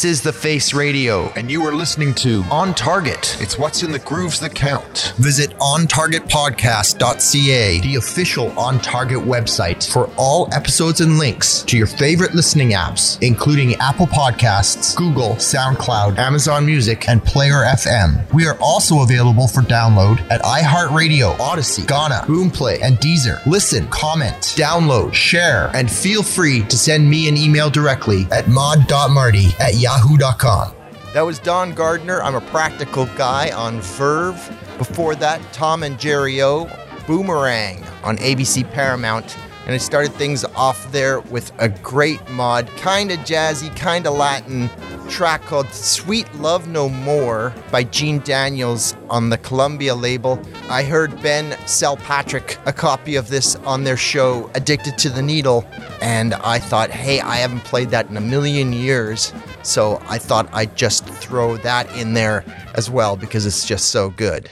This 0.00 0.12
is 0.12 0.22
The 0.22 0.32
Face 0.32 0.72
Radio. 0.72 1.28
And 1.36 1.50
you 1.50 1.62
are 1.66 1.74
listening 1.74 2.14
to 2.14 2.42
On 2.50 2.72
Target. 2.72 3.36
It's 3.38 3.58
What's 3.58 3.82
in 3.82 3.92
the 3.92 3.98
Grooves 3.98 4.40
that 4.40 4.54
count. 4.54 5.12
Visit 5.18 5.50
ontargetpodcast.ca, 5.58 7.80
the 7.80 7.96
official 7.96 8.58
On 8.58 8.78
Target 8.78 9.18
website, 9.18 9.86
for 9.86 10.08
all 10.16 10.48
episodes 10.54 11.02
and 11.02 11.18
links 11.18 11.60
to 11.64 11.76
your 11.76 11.86
favorite 11.86 12.34
listening 12.34 12.70
apps, 12.70 13.18
including 13.20 13.74
Apple 13.74 14.06
Podcasts, 14.06 14.96
Google, 14.96 15.34
SoundCloud, 15.34 16.16
Amazon 16.16 16.64
Music, 16.64 17.06
and 17.06 17.22
Player 17.22 17.66
FM. 17.66 18.26
We 18.32 18.46
are 18.46 18.56
also 18.58 19.02
available 19.02 19.48
for 19.48 19.60
download 19.60 20.22
at 20.30 20.40
iHeartRadio, 20.40 21.38
Odyssey, 21.38 21.84
Ghana, 21.84 22.24
Boomplay, 22.26 22.80
and 22.82 22.96
Deezer. 22.96 23.44
Listen, 23.44 23.86
comment, 23.88 24.54
download, 24.56 25.12
share, 25.12 25.70
and 25.74 25.90
feel 25.90 26.22
free 26.22 26.62
to 26.68 26.78
send 26.78 27.10
me 27.10 27.28
an 27.28 27.36
email 27.36 27.68
directly 27.68 28.26
at 28.30 28.48
mod.marty 28.48 29.48
at 29.60 29.74
yahoo.com. 29.90 30.72
That 31.14 31.22
was 31.22 31.40
Don 31.40 31.74
Gardner. 31.74 32.22
I'm 32.22 32.36
a 32.36 32.40
practical 32.40 33.06
guy 33.16 33.50
on 33.50 33.80
Verve. 33.80 34.36
Before 34.78 35.16
that, 35.16 35.40
Tom 35.52 35.82
and 35.82 35.98
Jerrio, 35.98 36.68
Boomerang 37.08 37.82
on 38.04 38.16
ABC 38.18 38.70
Paramount. 38.70 39.36
And 39.66 39.74
I 39.74 39.78
started 39.78 40.12
things 40.12 40.44
off 40.44 40.90
there 40.92 41.20
with 41.20 41.52
a 41.58 41.68
great 41.68 42.20
mod, 42.30 42.68
kind 42.76 43.10
of 43.10 43.18
jazzy, 43.20 43.74
kind 43.76 44.06
of 44.06 44.14
Latin 44.14 44.70
track 45.10 45.42
called 45.42 45.68
Sweet 45.70 46.32
Love 46.36 46.68
No 46.68 46.88
More 46.88 47.52
by 47.72 47.82
Gene 47.82 48.20
Daniels 48.20 48.94
on 49.10 49.28
the 49.28 49.38
Columbia 49.38 49.94
label. 49.94 50.40
I 50.68 50.84
heard 50.84 51.20
Ben 51.20 51.58
sell 51.66 51.96
Patrick 51.96 52.58
a 52.64 52.72
copy 52.72 53.16
of 53.16 53.28
this 53.28 53.56
on 53.56 53.82
their 53.82 53.96
show, 53.96 54.48
Addicted 54.54 54.96
to 54.98 55.10
the 55.10 55.20
Needle, 55.20 55.66
and 56.00 56.34
I 56.34 56.60
thought, 56.60 56.90
hey, 56.90 57.20
I 57.20 57.36
haven't 57.36 57.64
played 57.64 57.90
that 57.90 58.08
in 58.08 58.16
a 58.16 58.20
million 58.20 58.72
years, 58.72 59.32
so 59.62 60.02
I 60.08 60.18
thought 60.18 60.48
I'd 60.52 60.76
just 60.76 61.04
throw 61.04 61.56
that 61.58 61.94
in 61.96 62.14
there 62.14 62.44
as 62.74 62.90
well 62.90 63.16
because 63.16 63.46
it's 63.46 63.66
just 63.66 63.90
so 63.90 64.10
good. 64.10 64.48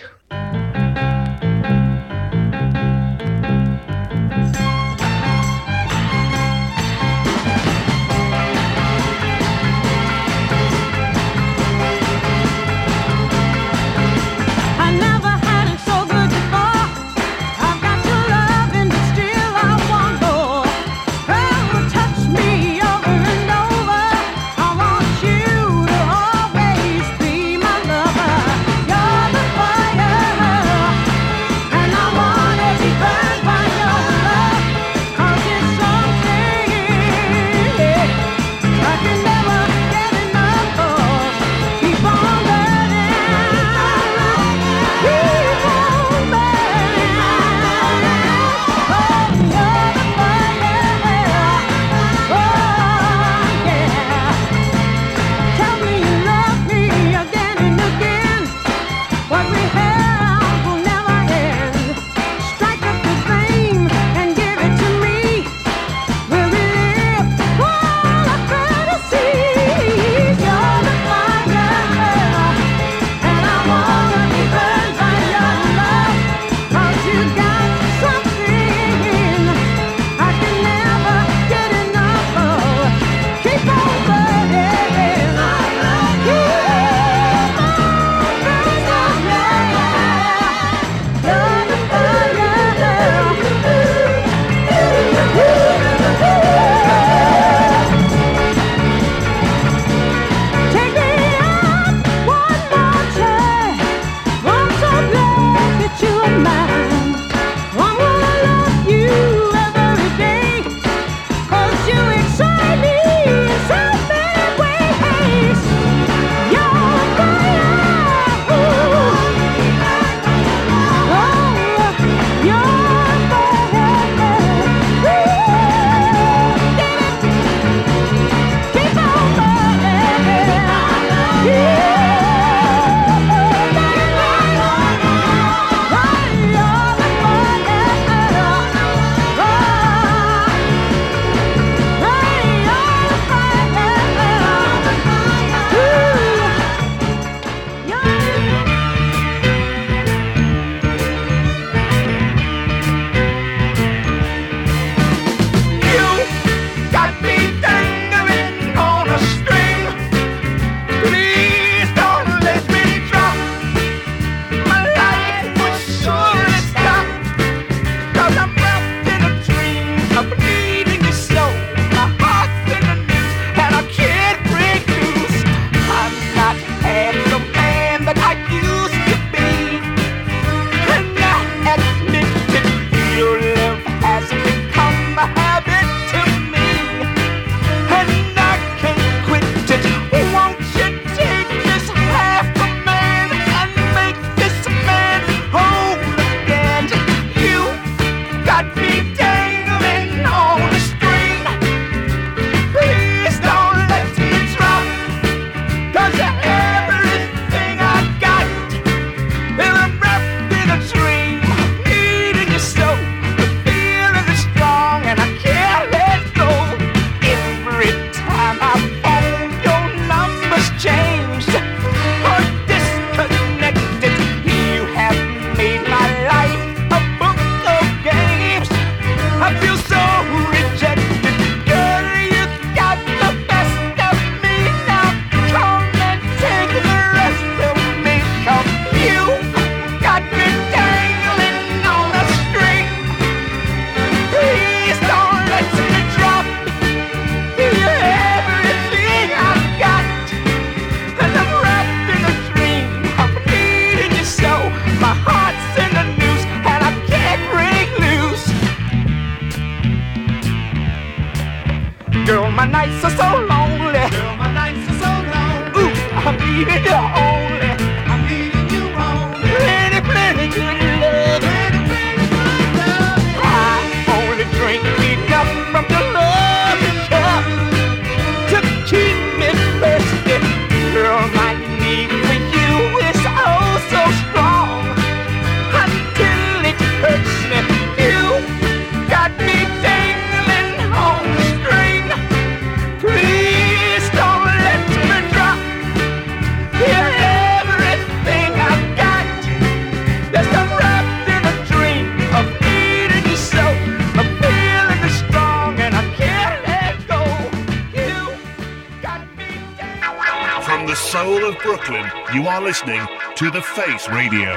You 312.35 312.47
are 312.47 312.61
listening 312.61 313.07
to 313.37 313.51
The 313.51 313.63
Face 313.63 314.09
Radio. 314.09 314.55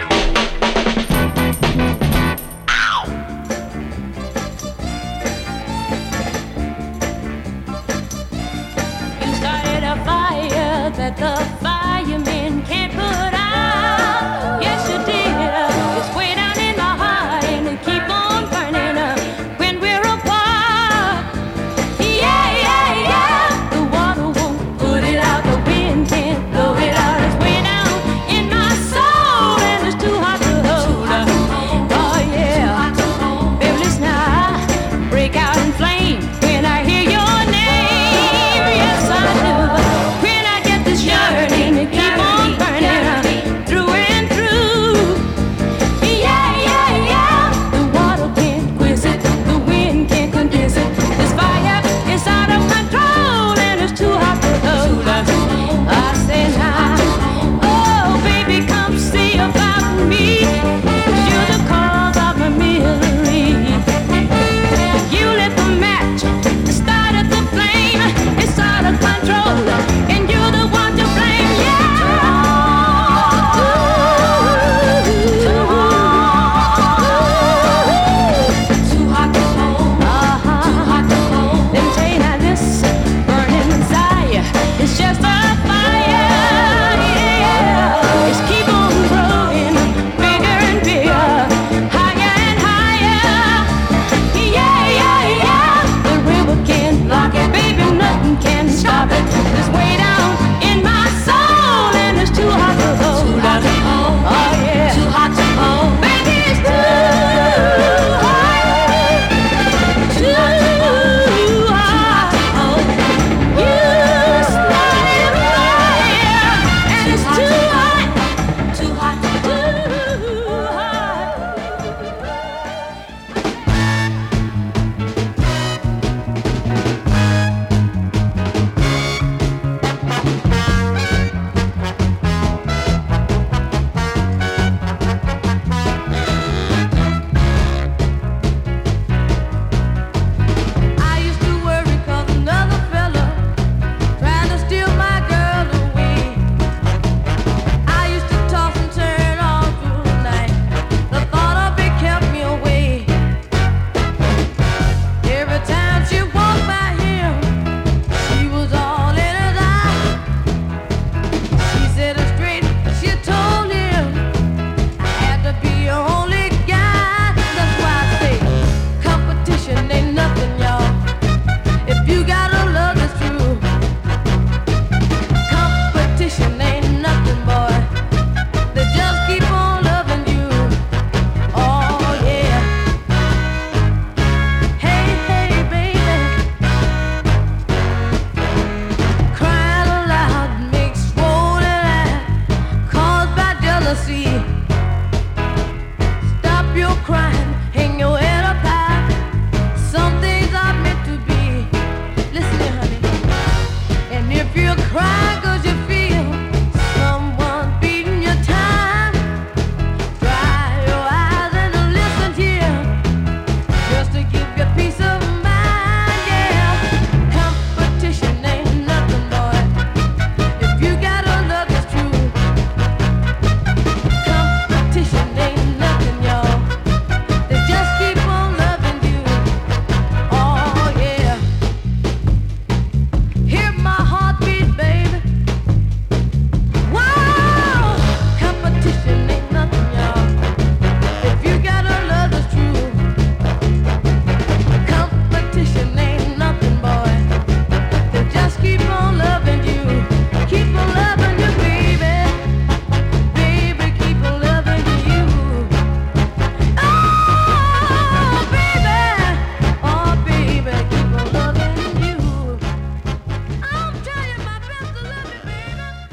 That 10.92 11.16
the 11.18 11.41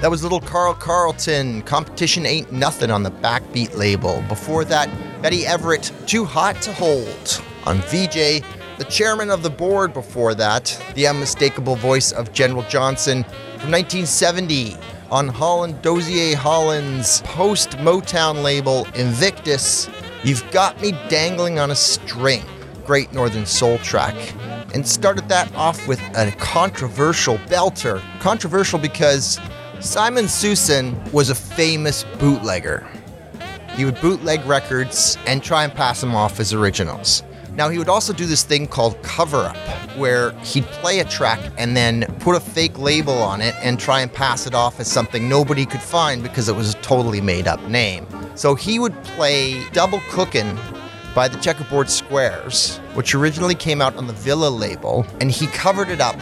That 0.09 0.13
was 0.13 0.23
little 0.23 0.41
Carl 0.41 0.73
Carlton, 0.73 1.61
Competition 1.65 2.25
Ain't 2.25 2.51
Nothing 2.51 2.91
on 2.91 3.03
the 3.03 3.11
Backbeat 3.11 3.77
label. 3.77 4.25
Before 4.27 4.65
that, 4.65 4.89
Betty 5.21 5.45
Everett, 5.45 5.93
Too 6.07 6.25
Hot 6.25 6.63
to 6.63 6.73
Hold 6.73 7.43
on 7.67 7.83
Vee-Jay. 7.83 8.43
The 8.79 8.85
Chairmen 8.85 9.29
of 9.29 9.43
the 9.43 9.51
Board 9.51 9.93
before 9.93 10.35
that, 10.35 10.83
the 10.95 11.07
unmistakable 11.07 11.77
voice 11.77 12.11
of 12.11 12.33
General 12.33 12.63
Johnson 12.71 13.23
from 13.59 13.71
1970 13.71 14.79
on 15.11 15.29
Holland 15.29 15.83
Dozier 15.83 16.35
Holland's 16.35 17.21
post 17.27 17.73
Motown 17.73 18.43
label 18.43 18.87
Invictus. 18.95 19.91
You've 20.25 20.51
got 20.53 20.81
me 20.81 20.93
dangling 21.11 21.59
on 21.59 21.71
a 21.71 21.77
string. 21.77 22.45
Great 22.87 23.13
Northern 23.13 23.45
Soul 23.45 23.77
track 23.81 24.15
and 24.75 24.87
started 24.87 25.29
that 25.29 25.55
off 25.55 25.87
with 25.87 26.01
a 26.17 26.31
controversial 26.39 27.37
belter. 27.39 28.01
Controversial 28.21 28.79
because 28.79 29.39
Simon 29.81 30.25
Soussan 30.25 31.13
was 31.13 31.31
a 31.31 31.37
famous 31.37 32.03
bootlegger. 32.19 32.85
He 33.77 33.85
would 33.85 34.01
bootleg 34.01 34.45
records 34.45 35.17
and 35.25 35.41
try 35.41 35.63
and 35.63 35.73
pass 35.73 36.01
them 36.01 36.17
off 36.17 36.41
as 36.41 36.53
originals. 36.53 37.23
Now, 37.55 37.69
he 37.69 37.79
would 37.79 37.89
also 37.89 38.13
do 38.13 38.27
this 38.27 38.43
thing 38.43 38.67
called 38.67 39.01
cover 39.03 39.45
up, 39.45 39.57
where 39.97 40.33
he'd 40.41 40.65
play 40.65 40.99
a 40.99 41.05
track 41.05 41.39
and 41.59 41.77
then 41.77 42.13
put 42.19 42.35
a 42.35 42.41
fake 42.41 42.77
label 42.77 43.23
on 43.23 43.41
it 43.41 43.55
and 43.63 43.79
try 43.79 44.01
and 44.01 44.13
pass 44.13 44.49
it 44.49 44.55
off 44.55 44.81
as 44.81 44.91
something 44.91 45.29
nobody 45.29 45.65
could 45.65 45.83
find 45.83 46.25
because 46.25 46.49
it 46.49 46.57
was 46.57 46.75
a 46.75 46.79
totally 46.79 47.21
made 47.21 47.47
up 47.47 47.63
name. 47.69 48.05
So 48.35 48.57
he 48.57 48.81
would 48.81 49.01
play 49.05 49.65
Double 49.71 50.01
Cookin' 50.11 50.59
by 51.15 51.29
the 51.29 51.39
Checkerboard 51.39 51.89
Squares, 51.89 52.79
which 52.95 53.15
originally 53.15 53.55
came 53.55 53.81
out 53.81 53.97
on 53.97 54.09
the 54.09 54.13
Villa 54.13 54.49
label, 54.49 55.07
and 55.21 55.31
he 55.31 55.47
covered 55.49 55.89
it 55.89 56.01
up 56.01 56.17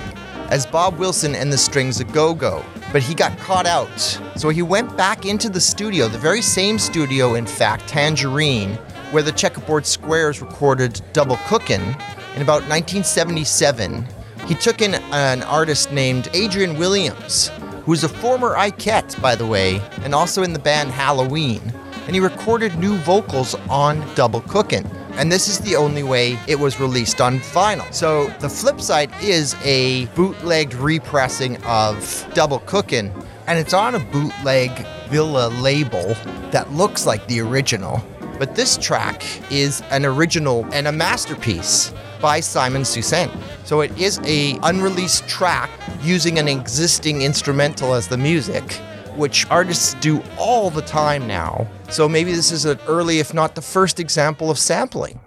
as 0.51 0.67
Bob 0.67 0.99
Wilson 0.99 1.35
and 1.35 1.51
the 1.51 1.59
Strings 1.59 2.01
of 2.01 2.13
Go 2.13 2.35
Go. 2.35 2.63
But 2.97 3.03
he 3.03 3.15
got 3.15 3.37
caught 3.37 3.67
out. 3.67 4.01
So 4.37 4.49
he 4.49 4.63
went 4.63 4.97
back 4.97 5.27
into 5.27 5.51
the 5.51 5.61
studio, 5.61 6.09
the 6.09 6.17
very 6.17 6.41
same 6.41 6.79
studio, 6.79 7.35
in 7.35 7.45
fact, 7.45 7.87
Tangerine, 7.87 8.77
where 9.11 9.23
the 9.23 9.33
Checkerboard 9.33 9.85
Squares 9.85 10.41
recorded 10.41 11.03
Double 11.13 11.37
Cookin' 11.47 11.83
in 11.83 12.41
about 12.41 12.63
1977. 12.71 14.07
He 14.47 14.55
took 14.55 14.81
in 14.81 14.95
an 15.13 15.43
artist 15.43 15.93
named 15.93 16.29
Adrienne 16.35 16.79
Williams, 16.79 17.51
who's 17.85 18.03
a 18.03 18.09
former 18.09 18.55
Ikette, 18.55 19.21
by 19.21 19.35
the 19.35 19.47
way, 19.47 19.83
and 20.01 20.15
also 20.15 20.43
in 20.43 20.55
the 20.55 20.59
band 20.59 20.91
Halloween 20.91 21.75
and 22.07 22.15
he 22.15 22.21
recorded 22.21 22.77
new 22.79 22.97
vocals 22.99 23.55
on 23.69 24.03
Double 24.15 24.41
Cookin'. 24.43 24.89
And 25.17 25.33
this 25.33 25.49
is 25.49 25.59
the 25.61 25.77
only 25.77 26.03
way 26.03 26.39
it 26.47 26.59
was 26.59 26.79
released 26.79 27.23
on 27.23 27.39
vinyl. 27.39 27.93
So 27.93 28.27
the 28.41 28.49
flip 28.49 28.81
side 28.81 29.11
is 29.23 29.57
a 29.65 30.07
bootlegged 30.15 30.75
repressing 30.75 31.57
of 31.65 32.27
Double 32.35 32.59
Cookin', 32.61 33.11
and 33.47 33.59
it's 33.59 33.73
on 33.73 33.95
a 33.95 33.99
bootleg 33.99 34.71
Villa 35.09 35.49
label 35.49 36.15
that 36.51 36.71
looks 36.73 37.07
like 37.07 37.27
the 37.29 37.41
original. 37.41 38.03
But 38.39 38.55
this 38.55 38.77
track 38.77 39.25
is 39.51 39.83
an 39.91 40.05
original 40.05 40.67
and 40.73 40.87
a 40.87 40.93
masterpiece 40.93 41.95
by 42.21 42.41
Simon 42.41 42.83
Soussan. 42.83 43.31
So 43.65 43.81
it 43.81 43.97
is 43.99 44.21
a 44.25 44.59
unreleased 44.63 45.27
track 45.27 45.71
using 46.03 46.39
an 46.39 46.49
existing 46.49 47.23
instrumental 47.23 47.95
as 47.95 48.09
the 48.09 48.19
music 48.19 48.81
which 49.17 49.47
artists 49.51 49.95
do 49.95 50.23
all 50.39 50.71
the 50.71 50.83
time 50.83 51.27
now. 51.27 51.67
So 51.91 52.09
maybe 52.09 52.33
this 52.33 52.51
is 52.53 52.65
an 52.65 52.79
early, 52.87 53.19
if 53.19 53.33
not 53.33 53.55
the 53.55 53.63
first 53.63 54.01
example 54.01 54.51
of 54.51 54.59
sampling. 54.59 55.21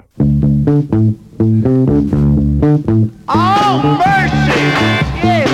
Oh, 3.28 3.82
mercy! 4.00 4.62
Yeah! 5.26 5.46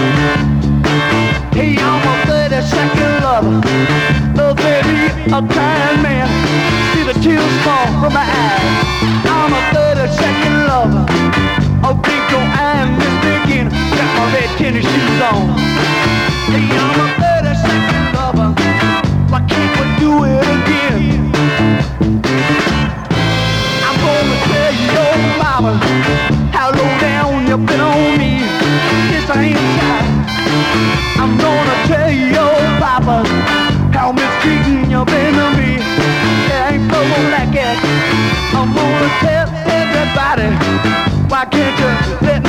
I'm 1.55 2.03
a 2.07 2.25
30 2.25 2.61
second 2.67 3.23
lover. 3.23 3.61
Baby, 4.55 5.11
a 5.31 5.41
crying 5.53 6.01
man. 6.01 6.27
See 6.93 7.03
the 7.03 7.13
tears 7.21 7.63
fall 7.63 7.85
from 8.01 8.13
my 8.13 8.25
eyes. 8.25 8.85
I'm 9.25 9.53
a 9.53 9.61
30 9.73 10.11
second 10.13 10.67
lover. 10.67 11.05
Big 12.01 12.33
old 12.33 12.49
Begin. 13.21 13.69
Got 13.69 14.09
my 14.17 14.33
red 14.33 14.49
tennis 14.57 14.85
shoes 14.85 15.21
on. 15.21 15.57
Hey, 16.49 16.65
I'm 16.77 17.21
a 17.21 17.24
why 41.35 41.43
can't 41.45 41.77
you 41.79 42.27
let 42.27 42.44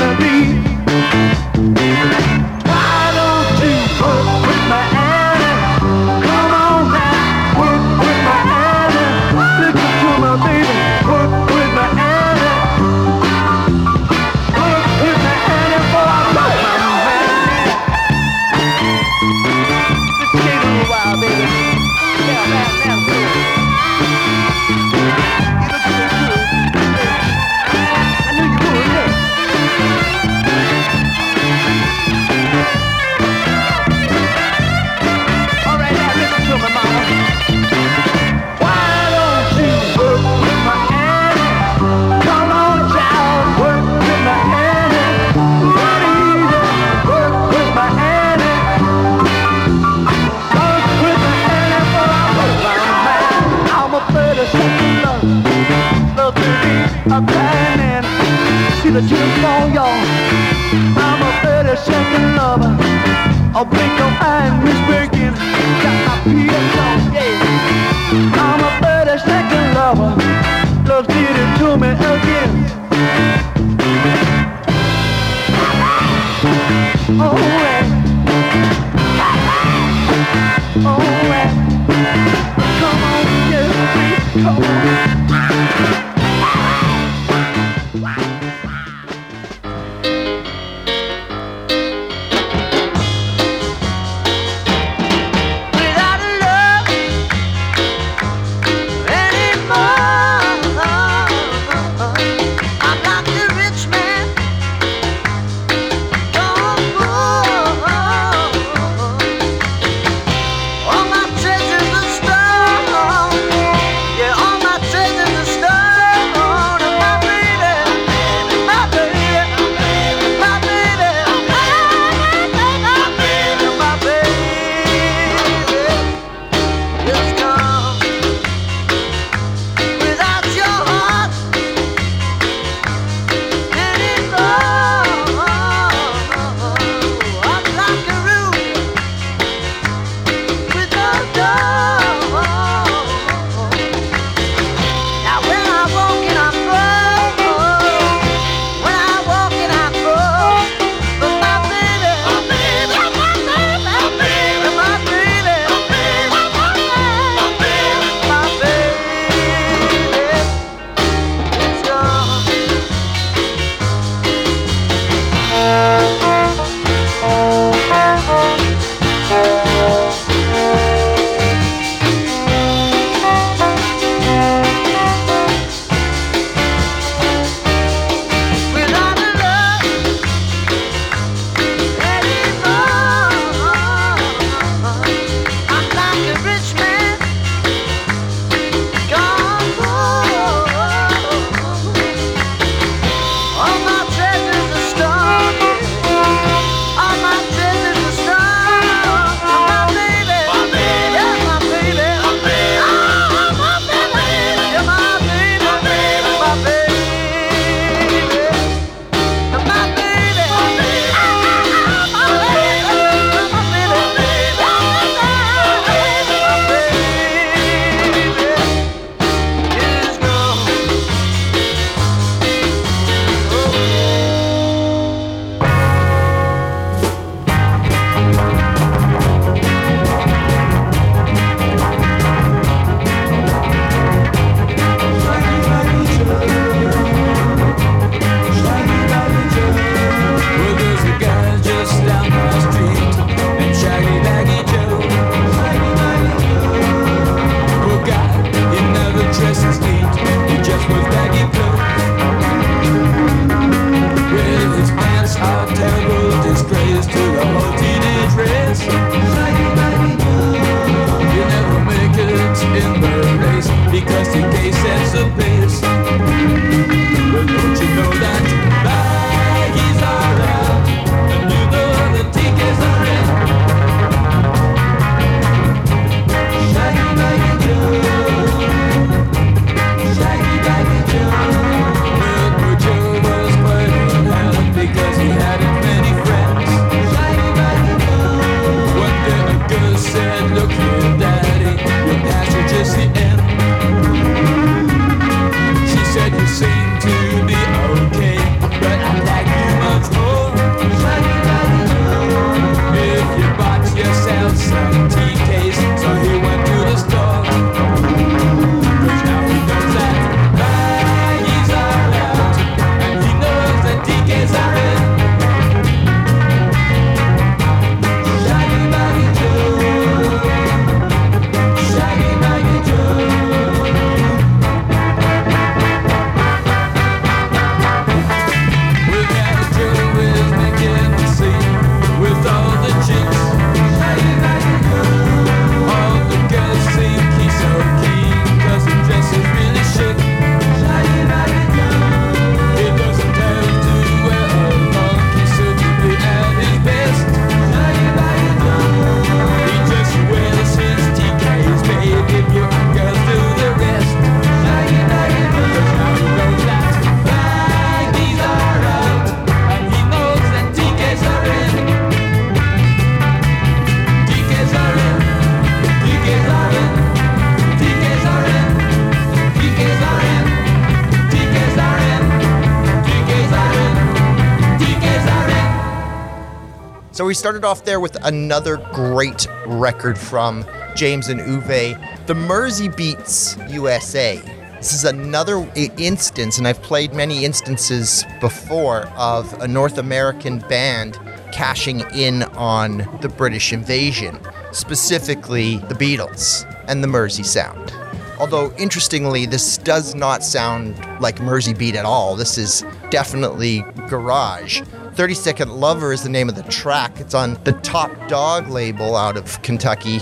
So 377.16 377.24
we 377.24 377.32
started 377.32 377.64
off 377.64 377.82
there 377.82 377.98
with 377.98 378.14
another 378.26 378.76
great 378.92 379.46
record 379.64 380.18
from 380.18 380.66
James 380.94 381.28
and 381.28 381.40
Uwe, 381.40 382.26
the 382.26 382.34
Mersey 382.34 382.88
Beats 382.88 383.56
USA. 383.70 384.36
This 384.76 384.92
is 384.92 385.04
another 385.04 385.66
instance, 385.74 386.58
and 386.58 386.68
I've 386.68 386.82
played 386.82 387.14
many 387.14 387.46
instances 387.46 388.26
before 388.38 389.06
of 389.16 389.50
a 389.62 389.66
North 389.66 389.96
American 389.96 390.58
band 390.58 391.18
cashing 391.52 392.00
in 392.14 392.42
on 392.42 392.98
the 393.22 393.30
British 393.30 393.72
invasion, 393.72 394.38
specifically 394.72 395.78
the 395.88 395.94
Beatles 395.94 396.70
and 396.86 397.02
the 397.02 397.08
Mersey 397.08 397.44
sound. 397.44 397.94
Although, 398.38 398.74
interestingly, 398.76 399.46
this 399.46 399.78
does 399.78 400.14
not 400.14 400.44
sound 400.44 400.98
like 401.22 401.40
Mersey 401.40 401.72
Beat 401.72 401.96
at 401.96 402.04
all. 402.04 402.36
This 402.36 402.58
is 402.58 402.84
definitely 403.08 403.86
garage. 404.06 404.82
30 405.16 405.32
Second 405.32 405.70
Lover 405.70 406.12
is 406.12 406.22
the 406.22 406.28
name 406.28 406.46
of 406.46 406.56
the 406.56 406.62
track. 406.64 407.20
It's 407.20 407.32
on 407.32 407.54
the 407.64 407.72
Top 407.72 408.10
Dog 408.28 408.68
label 408.68 409.16
out 409.16 409.38
of 409.38 409.62
Kentucky. 409.62 410.18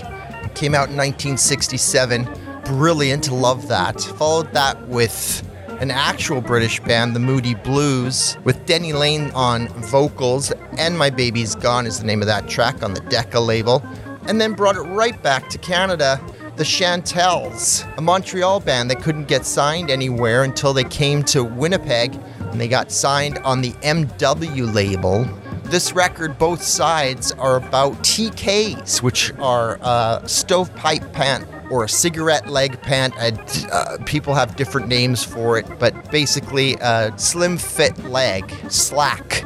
Came 0.55 0.73
out 0.73 0.89
in 0.89 0.97
1967. 0.97 2.29
Brilliant, 2.65 3.33
love 3.33 3.67
that. 3.67 4.01
Followed 4.01 4.53
that 4.53 4.81
with 4.87 5.43
an 5.81 5.91
actual 5.91 6.41
British 6.41 6.79
band, 6.79 7.17
the 7.17 7.19
Moody 7.19 7.57
Blues, 7.57 8.37
with 8.45 8.67
Denny 8.67 8.93
Laine 8.93 9.33
on 9.33 9.67
vocals, 9.91 10.53
and 10.79 10.97
My 10.97 11.11
Baby's 11.11 11.57
Gone 11.57 11.89
is 11.89 11.99
the 11.99 12.07
name 12.07 12.23
of 12.23 12.27
that 12.27 12.49
track 12.49 12.81
on 12.85 12.95
the 12.95 13.01
Decca 13.01 13.41
label. 13.41 13.83
And 14.29 14.41
then 14.41 14.53
brought 14.53 14.77
it 14.77 14.83
right 14.83 15.21
back 15.25 15.49
to 15.51 15.59
Canada 15.59 16.21
the 16.57 16.65
Chantels, 16.65 17.85
a 17.99 18.01
Montreal 18.01 18.61
band 18.61 18.89
that 18.89 19.03
couldn't 19.03 19.27
get 19.27 19.45
signed 19.45 19.91
anywhere 19.91 20.45
until 20.45 20.73
they 20.73 20.85
came 20.85 21.25
to 21.25 21.43
Winnipeg 21.43 22.17
and 22.55 22.61
they 22.61 22.69
got 22.69 22.93
signed 22.93 23.37
on 23.39 23.61
the 23.61 23.73
MW 23.83 24.73
label. 24.73 25.25
This 25.65 25.93
record, 25.93 26.39
both 26.39 26.63
sides 26.63 27.33
are 27.33 27.57
about 27.57 27.95
TKs, 28.05 29.03
which 29.03 29.33
are 29.41 29.77
a 29.83 30.23
stovepipe 30.25 31.13
pant 31.13 31.49
or 31.69 31.83
a 31.83 31.89
cigarette 31.89 32.47
leg 32.49 32.81
pant. 32.81 33.13
Uh, 33.19 33.31
d- 33.31 33.67
uh, 33.73 33.99
people 34.07 34.35
have 34.35 34.55
different 34.55 34.87
names 34.87 35.25
for 35.25 35.59
it, 35.59 35.67
but 35.81 36.13
basically 36.13 36.75
a 36.75 37.13
slim 37.17 37.59
fit 37.59 37.99
leg, 38.05 38.49
slack 38.71 39.45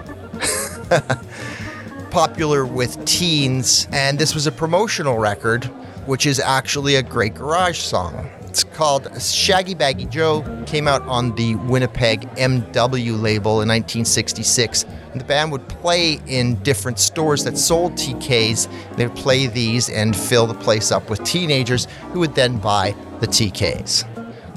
popular 2.11 2.67
with 2.67 3.03
teens, 3.07 3.89
and 3.91 4.19
this 4.19 4.35
was 4.35 4.47
a 4.47 4.53
promotional 4.53 5.17
record, 5.17 5.65
which 6.05 6.27
is 6.27 6.39
actually 6.39 6.97
a 6.97 7.03
great 7.03 7.33
garage 7.33 7.79
song. 7.79 8.29
It's 8.59 8.77
called 8.77 9.23
Shaggy 9.23 9.75
Baggy 9.75 10.07
Joe, 10.07 10.43
came 10.67 10.89
out 10.89 11.03
on 11.03 11.33
the 11.37 11.55
Winnipeg 11.55 12.23
MW 12.35 13.23
label 13.23 13.63
in 13.63 13.69
1966. 13.69 14.83
And 15.13 15.21
the 15.21 15.25
band 15.25 15.53
would 15.53 15.69
play 15.69 16.19
in 16.27 16.57
different 16.65 16.99
stores 16.99 17.45
that 17.45 17.57
sold 17.57 17.93
TKs. 17.93 18.97
They 18.97 19.07
would 19.07 19.17
play 19.17 19.47
these 19.47 19.89
and 19.89 20.17
fill 20.17 20.49
the 20.49 20.55
place 20.55 20.91
up 20.91 21.09
with 21.09 21.23
teenagers 21.23 21.87
who 22.11 22.19
would 22.19 22.35
then 22.35 22.59
buy 22.59 22.97
the 23.21 23.29
TKs. 23.29 24.03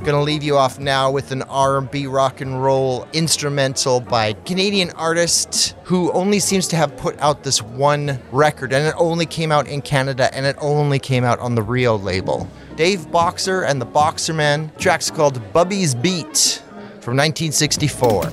Gonna 0.03 0.23
leave 0.23 0.41
you 0.41 0.57
off 0.57 0.79
now 0.79 1.11
with 1.11 1.31
an 1.31 1.43
R&B 1.43 2.07
rock 2.07 2.41
and 2.41 2.63
roll 2.63 3.07
instrumental 3.13 3.99
by 3.99 4.33
Canadian 4.33 4.89
artist 4.91 5.75
who 5.83 6.11
only 6.13 6.39
seems 6.39 6.67
to 6.69 6.75
have 6.75 6.97
put 6.97 7.19
out 7.19 7.43
this 7.43 7.61
one 7.61 8.19
record 8.31 8.73
and 8.73 8.87
it 8.87 8.95
only 8.97 9.27
came 9.27 9.51
out 9.51 9.67
in 9.67 9.79
Canada 9.83 10.33
and 10.33 10.47
it 10.47 10.55
only 10.59 10.97
came 10.97 11.23
out 11.23 11.37
on 11.37 11.53
the 11.53 11.61
Reo 11.61 11.99
label. 11.99 12.49
Dave 12.75 13.11
Boxer 13.11 13.63
and 13.63 13.81
the 13.81 13.85
Boxermen. 13.85 14.75
Track's 14.77 15.11
called 15.11 15.41
Bubbees 15.53 15.95
Beat 15.95 16.61
from 17.01 17.17
1964. 17.17 18.31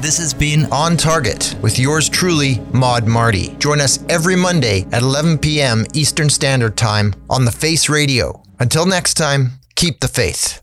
This 0.00 0.18
has 0.18 0.34
been 0.34 0.66
On 0.72 0.96
Target 0.96 1.54
with 1.62 1.78
yours 1.78 2.08
truly, 2.08 2.60
Mod 2.72 3.06
Marty. 3.06 3.54
Join 3.58 3.80
us 3.80 4.04
every 4.08 4.34
Monday 4.34 4.84
at 4.90 5.02
11 5.02 5.38
p.m. 5.38 5.86
Eastern 5.94 6.28
Standard 6.28 6.76
Time 6.76 7.14
on 7.30 7.44
the 7.44 7.52
Face 7.52 7.88
Radio. 7.88 8.42
Until 8.58 8.84
next 8.84 9.14
time, 9.14 9.60
keep 9.76 10.00
the 10.00 10.08
faith. 10.08 10.60